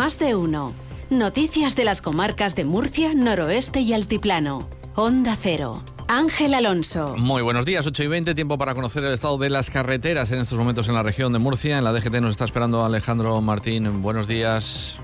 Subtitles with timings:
[0.00, 0.72] Más de uno.
[1.10, 4.66] Noticias de las comarcas de Murcia, Noroeste y Altiplano.
[4.94, 5.84] Onda Cero.
[6.08, 7.16] Ángel Alonso.
[7.18, 10.38] Muy buenos días, 8 y 20, tiempo para conocer el estado de las carreteras en
[10.38, 11.76] estos momentos en la región de Murcia.
[11.76, 14.00] En la DGT nos está esperando Alejandro Martín.
[14.00, 14.98] Buenos días.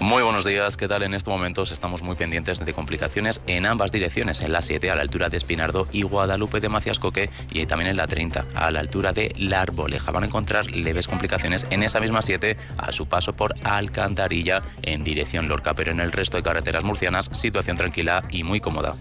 [0.00, 1.02] Muy buenos días, ¿qué tal?
[1.02, 4.96] En estos momentos estamos muy pendientes de complicaciones en ambas direcciones, en la 7 a
[4.96, 8.80] la altura de Espinardo y Guadalupe de Maciascoque y también en la 30 a la
[8.80, 9.66] altura de La.
[10.10, 15.04] Van a encontrar leves complicaciones en esa misma 7 a su paso por Alcantarilla en
[15.04, 18.96] dirección Lorca, pero en el resto de carreteras murcianas situación tranquila y muy cómoda.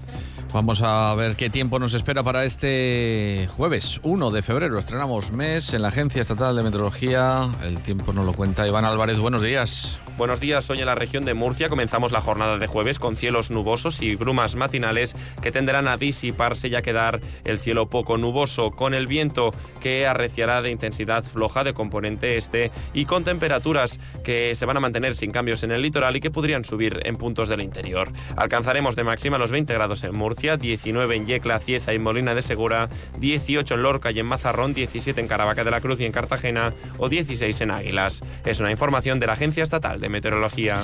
[0.51, 4.79] Vamos a ver qué tiempo nos espera para este jueves 1 de febrero.
[4.79, 7.47] Estrenamos mes en la Agencia Estatal de Meteorología.
[7.63, 9.19] El tiempo nos lo cuenta Iván Álvarez.
[9.19, 9.99] Buenos días.
[10.19, 13.51] Buenos días, hoy en la región de Murcia comenzamos la jornada de jueves con cielos
[13.51, 18.69] nubosos y brumas matinales que tenderán a disiparse y a quedar el cielo poco nuboso,
[18.69, 24.55] con el viento que arreciará de intensidad floja de componente este y con temperaturas que
[24.55, 27.47] se van a mantener sin cambios en el litoral y que podrían subir en puntos
[27.47, 28.11] del interior.
[28.35, 32.41] Alcanzaremos de máxima los 20 grados en Murcia, 19 en Yecla, Cieza y Molina de
[32.41, 36.11] Segura, 18 en Lorca y en Mazarrón, 17 en Caravaca de la Cruz y en
[36.11, 38.21] Cartagena o 16 en Águilas.
[38.45, 40.83] Es una información de la Agencia Estatal de meteorología.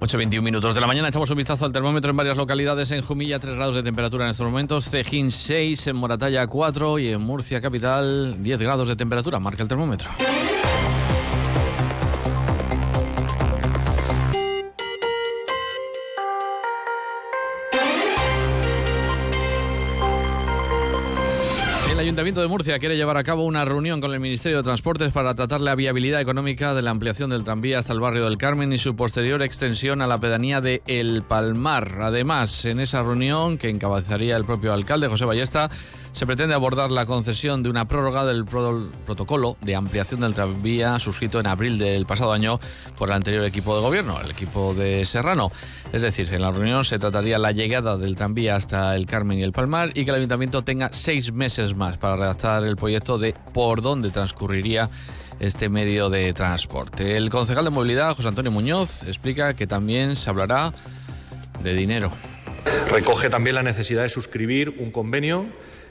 [0.00, 2.90] 8.21 minutos de la mañana, echamos un vistazo al termómetro en varias localidades.
[2.90, 4.90] En Jumilla, 3 grados de temperatura en estos momentos.
[4.90, 5.86] Cejín, 6.
[5.86, 6.98] En Moratalla, 4.
[6.98, 9.40] Y en Murcia, capital, 10 grados de temperatura.
[9.40, 10.10] Marca el termómetro.
[22.16, 25.34] Ayuntamiento de Murcia quiere llevar a cabo una reunión con el Ministerio de Transportes para
[25.34, 28.78] tratar la viabilidad económica de la ampliación del tranvía hasta el barrio del Carmen y
[28.78, 31.98] su posterior extensión a la pedanía de El Palmar.
[32.00, 35.68] Además, en esa reunión que encabezaría el propio alcalde José Ballesta,
[36.16, 41.40] se pretende abordar la concesión de una prórroga del protocolo de ampliación del tranvía suscrito
[41.40, 42.58] en abril del pasado año
[42.96, 45.52] por el anterior equipo de gobierno, el equipo de Serrano.
[45.92, 49.42] Es decir, en la reunión se trataría la llegada del tranvía hasta el Carmen y
[49.42, 53.34] el Palmar y que el ayuntamiento tenga seis meses más para redactar el proyecto de
[53.52, 54.88] por dónde transcurriría
[55.38, 57.18] este medio de transporte.
[57.18, 60.72] El concejal de movilidad, José Antonio Muñoz, explica que también se hablará
[61.62, 62.10] de dinero.
[62.90, 65.44] Recoge también la necesidad de suscribir un convenio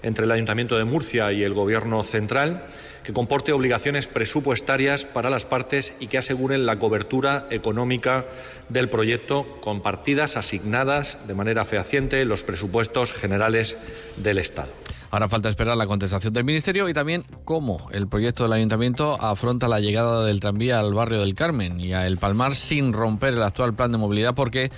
[0.05, 2.63] entre el Ayuntamiento de Murcia y el Gobierno central
[3.03, 8.25] que comporte obligaciones presupuestarias para las partes y que aseguren la cobertura económica
[8.69, 13.77] del proyecto con partidas asignadas de manera fehaciente en los presupuestos generales
[14.17, 14.69] del Estado.
[15.11, 19.67] Ahora falta esperar la contestación del Ministerio y también cómo el proyecto del Ayuntamiento afronta
[19.67, 23.43] la llegada del tranvía al barrio del Carmen y a El Palmar sin romper el
[23.43, 24.71] actual plan de movilidad porque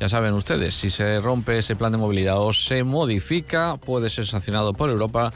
[0.00, 4.26] ya saben ustedes, si se rompe ese plan de movilidad o se modifica, puede ser
[4.26, 5.32] sancionado por Europa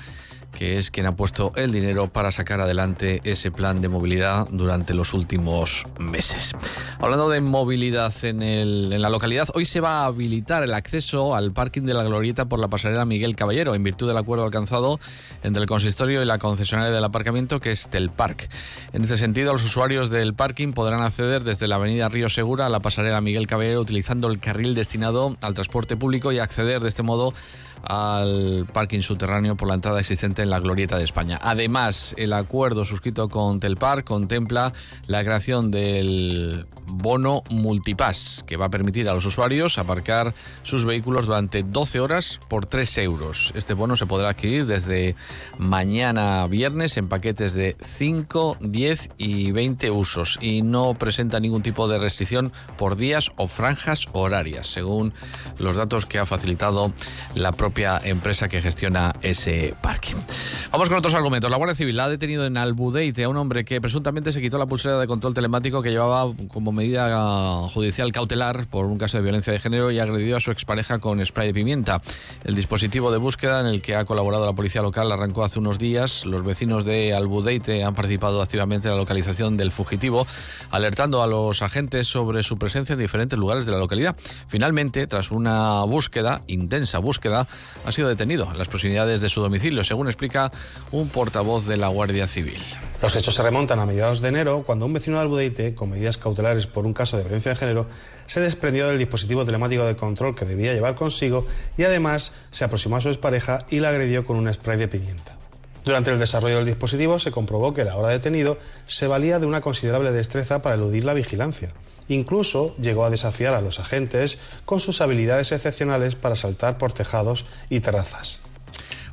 [0.52, 4.94] que es quien ha puesto el dinero para sacar adelante ese plan de movilidad durante
[4.94, 6.54] los últimos meses.
[7.00, 11.82] Hablando de movilidad en, la localidad, hoy se va a habilitar el acceso al parking
[11.82, 15.00] de la Glorieta por la pasarela Miguel Caballero, en virtud del acuerdo alcanzado
[15.42, 18.48] entre el consistorio y la concesionaria del aparcamiento, que es Telpark.
[18.92, 22.68] En este sentido, los usuarios del parking podrán acceder desde la avenida Río Segura a
[22.68, 27.02] la pasarela Miguel Caballero utilizando el carril destinado al transporte público y acceder de este
[27.02, 27.34] modo
[27.82, 31.38] al parking subterráneo por la entrada existente en la Glorieta de España.
[31.42, 34.72] Además, el acuerdo suscrito con Telpar contempla
[35.06, 41.26] la creación del bono Multipass, que va a permitir a los usuarios aparcar sus vehículos
[41.26, 43.52] durante 12 horas por 3 euros.
[43.54, 45.16] Este bono se podrá adquirir desde
[45.58, 51.88] mañana viernes en paquetes de 5, 10 y 20 usos y no presenta ningún tipo
[51.88, 55.12] de restricción por días o franjas horarias, según
[55.58, 56.92] los datos que ha facilitado
[57.34, 57.71] la propia
[58.04, 60.16] empresa que gestiona ese parking.
[60.70, 61.50] Vamos con otros argumentos.
[61.50, 64.66] La Guardia Civil ha detenido en Albudeite a un hombre que presuntamente se quitó la
[64.66, 69.52] pulsera de control telemático que llevaba como medida judicial cautelar por un caso de violencia
[69.52, 72.00] de género y agredió a su expareja con spray de pimienta.
[72.44, 75.78] El dispositivo de búsqueda en el que ha colaborado la policía local arrancó hace unos
[75.78, 76.24] días.
[76.24, 80.26] Los vecinos de Albudeite han participado activamente en la localización del fugitivo,
[80.70, 84.16] alertando a los agentes sobre su presencia en diferentes lugares de la localidad.
[84.48, 87.48] Finalmente, tras una búsqueda, intensa búsqueda,
[87.84, 90.50] ha sido detenido en las proximidades de su domicilio, según explica
[90.90, 92.62] un portavoz de la Guardia Civil.
[93.00, 96.18] Los hechos se remontan a mediados de enero, cuando un vecino de Albudeite, con medidas
[96.18, 97.86] cautelares por un caso de violencia de género,
[98.26, 102.96] se desprendió del dispositivo telemático de control que debía llevar consigo y además se aproximó
[102.96, 105.36] a su expareja y la agredió con un spray de pimienta.
[105.84, 108.56] Durante el desarrollo del dispositivo se comprobó que el ahora detenido
[108.86, 111.72] se valía de una considerable destreza para eludir la vigilancia.
[112.08, 117.46] Incluso llegó a desafiar a los agentes con sus habilidades excepcionales para saltar por tejados
[117.70, 118.40] y terrazas.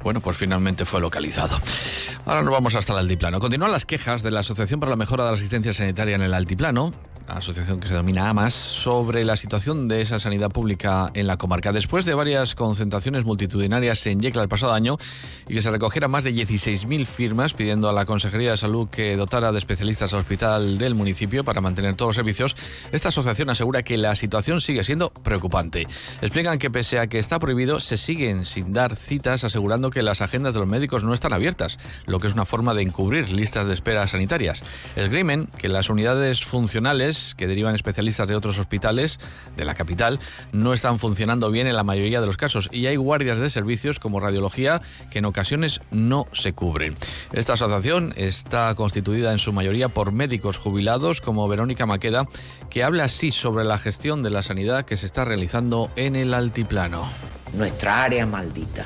[0.04, 1.60] Bueno, pues finalmente fue localizado.
[2.26, 3.40] Ahora nos vamos hasta el altiplano.
[3.40, 6.34] Continúan las quejas de la Asociación para la Mejora de la Asistencia Sanitaria en el
[6.34, 6.94] Altiplano
[7.38, 11.72] asociación que se denomina AMAS, sobre la situación de esa sanidad pública en la comarca.
[11.72, 14.98] Después de varias concentraciones multitudinarias en Yecla el pasado año
[15.48, 19.16] y que se recogieran más de 16.000 firmas pidiendo a la Consejería de Salud que
[19.16, 22.56] dotara de especialistas al hospital del municipio para mantener todos los servicios,
[22.92, 25.88] esta asociación asegura que la situación sigue siendo preocupante.
[26.22, 30.22] Explican que pese a que está prohibido, se siguen sin dar citas asegurando que las
[30.22, 33.68] agendas de los médicos no están abiertas, lo que es una forma de encubrir listas
[33.68, 34.64] de espera sanitarias.
[34.96, 39.20] Esgrimen que las unidades funcionales que derivan especialistas de otros hospitales
[39.56, 40.20] de la capital
[40.52, 44.00] no están funcionando bien en la mayoría de los casos y hay guardias de servicios
[44.00, 46.96] como radiología que en ocasiones no se cubren.
[47.34, 52.26] Esta asociación está constituida en su mayoría por médicos jubilados como Verónica Maqueda,
[52.70, 56.34] que habla así sobre la gestión de la sanidad que se está realizando en el
[56.34, 57.10] altiplano.
[57.54, 58.86] Nuestra área maldita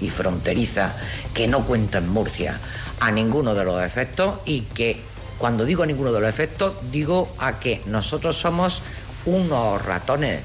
[0.00, 0.94] y fronteriza
[1.32, 2.60] que no cuenta en Murcia
[3.00, 5.00] a ninguno de los efectos y que
[5.38, 8.82] cuando digo ninguno de los efectos digo a que nosotros somos
[9.26, 10.40] unos ratones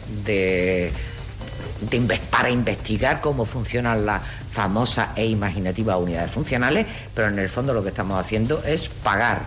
[2.30, 4.21] para investigar cómo funcionan las
[4.51, 9.44] famosas e imaginativas unidades funcionales, pero en el fondo lo que estamos haciendo es pagar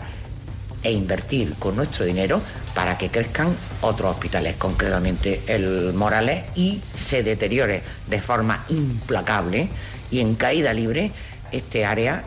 [0.83, 2.41] e invertir con nuestro dinero
[2.75, 9.69] para que crezcan otros hospitales, concretamente el Morales, y se deteriore de forma implacable
[10.11, 11.13] y en caída libre
[11.53, 12.25] este área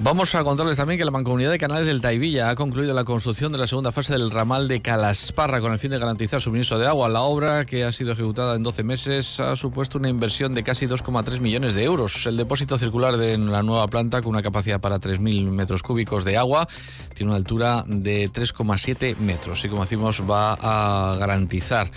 [0.00, 3.50] Vamos a contarles también que la Mancomunidad de Canales del Taivilla ha concluido la construcción
[3.50, 6.86] de la segunda fase del ramal de Calasparra con el fin de garantizar suministro de
[6.86, 7.08] agua.
[7.08, 10.86] La obra, que ha sido ejecutada en 12 meses, ha supuesto una inversión de casi
[10.86, 12.26] 2,3 millones de euros.
[12.26, 16.36] El depósito circular de la nueva planta, con una capacidad para 3.000 metros cúbicos de
[16.36, 16.68] agua,
[17.14, 21.90] tiene una altura de 3,7 metros y, como decimos, va a garantizar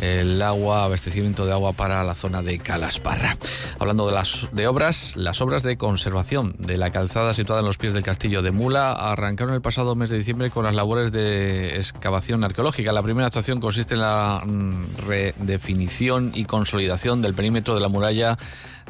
[0.00, 3.36] el agua, abastecimiento de agua para la zona de Calasparra.
[3.78, 7.78] Hablando de las de obras, las obras de conservación de la calzada situada en los
[7.78, 11.76] pies del castillo de Mula arrancaron el pasado mes de diciembre con las labores de
[11.76, 12.92] excavación arqueológica.
[12.92, 18.36] La primera actuación consiste en la mm, redefinición y consolidación del perímetro de la muralla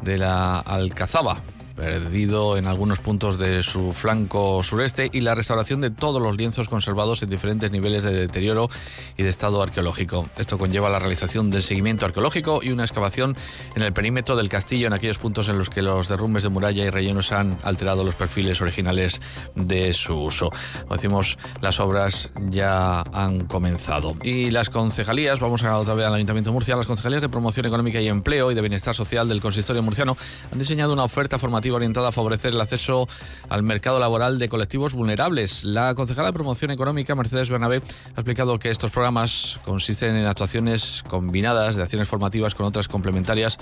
[0.01, 1.41] de la Alcazaba
[1.81, 6.69] perdido en algunos puntos de su flanco sureste y la restauración de todos los lienzos
[6.69, 8.69] conservados en diferentes niveles de deterioro
[9.17, 10.29] y de estado arqueológico.
[10.37, 13.35] Esto conlleva la realización del seguimiento arqueológico y una excavación
[13.75, 16.85] en el perímetro del castillo en aquellos puntos en los que los derrumbes de muralla
[16.85, 19.19] y rellenos han alterado los perfiles originales
[19.55, 20.49] de su uso.
[20.83, 24.13] Como decimos, las obras ya han comenzado.
[24.21, 27.65] Y las concejalías, vamos a otra vez al Ayuntamiento de Murcia, las concejalías de promoción
[27.65, 30.15] económica y empleo y de bienestar social del consistorio murciano
[30.51, 33.07] han diseñado una oferta formativa orientada a favorecer el acceso
[33.49, 35.63] al mercado laboral de colectivos vulnerables.
[35.63, 41.03] La concejala de Promoción Económica, Mercedes Bernabé, ha explicado que estos programas consisten en actuaciones
[41.07, 43.57] combinadas de acciones formativas con otras complementarias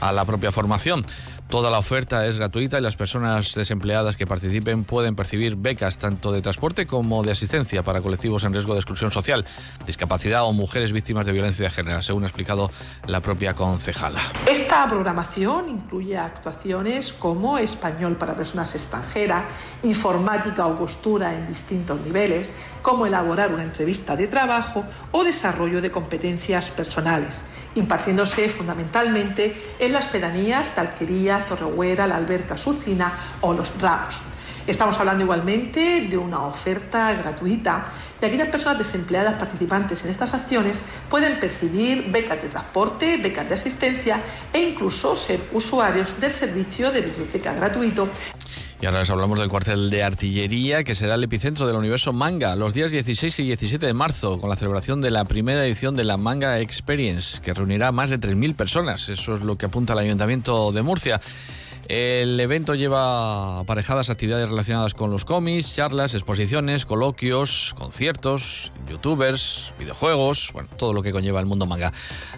[0.00, 1.04] a la propia formación.
[1.48, 6.32] Toda la oferta es gratuita y las personas desempleadas que participen pueden percibir becas tanto
[6.32, 9.44] de transporte como de asistencia para colectivos en riesgo de exclusión social,
[9.86, 12.70] discapacidad o mujeres víctimas de violencia de género, según ha explicado
[13.06, 14.20] la propia concejala.
[14.48, 19.44] Esta programación incluye actuaciones como español para personas extranjeras,
[19.84, 22.50] informática o costura en distintos niveles,
[22.84, 27.40] como elaborar una entrevista de trabajo o desarrollo de competencias personales
[27.76, 33.10] impartiéndose fundamentalmente en las pedanías Talquería, Torrehuera, La Alberca, Sucina
[33.40, 34.16] o Los Ramos.
[34.66, 40.82] Estamos hablando igualmente de una oferta gratuita y aquellas personas desempleadas participantes en estas acciones
[41.08, 44.20] pueden percibir becas de transporte, becas de asistencia
[44.52, 48.08] e incluso ser usuarios del servicio de biblioteca gratuito
[48.84, 52.54] y ahora les hablamos del cuartel de artillería, que será el epicentro del universo manga,
[52.54, 56.04] los días 16 y 17 de marzo, con la celebración de la primera edición de
[56.04, 59.08] la Manga Experience, que reunirá a más de 3.000 personas.
[59.08, 61.18] Eso es lo que apunta el Ayuntamiento de Murcia.
[61.88, 70.50] El evento lleva aparejadas actividades relacionadas con los cómics, charlas, exposiciones, coloquios, conciertos, youtubers, videojuegos,
[70.54, 71.92] bueno, todo lo que conlleva el mundo manga.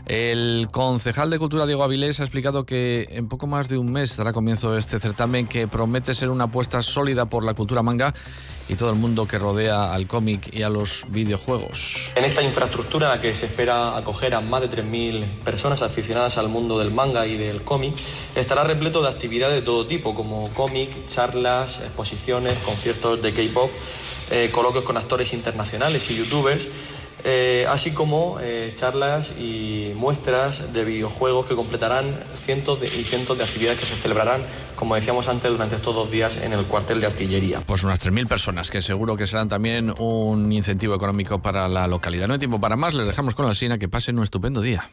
[0.06, 4.16] El concejal de Cultura Diego Avilés ha explicado que en poco más de un mes
[4.16, 8.14] dará comienzo este certamen que promete ser una apuesta sólida por la cultura manga
[8.68, 12.12] y todo el mundo que rodea al cómic y a los videojuegos.
[12.14, 16.36] En esta infraestructura en la que se espera acoger a más de 3.000 personas aficionadas
[16.38, 17.94] al mundo del manga y del cómic,
[18.34, 23.70] estará repleto de actividades de todo tipo, como cómic, charlas, exposiciones, conciertos de K-pop,
[24.30, 26.66] eh, coloquios con actores internacionales y youtubers
[27.24, 33.44] eh, así como eh, charlas y muestras de videojuegos que completarán cientos y cientos de
[33.44, 34.42] actividades que se celebrarán,
[34.76, 37.60] como decíamos antes, durante estos dos días en el cuartel de artillería.
[37.60, 42.26] Pues unas 3.000 personas, que seguro que serán también un incentivo económico para la localidad.
[42.28, 44.88] No hay tiempo para más, les dejamos con la Sina, que pasen un estupendo día.